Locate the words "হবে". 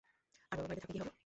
1.01-1.11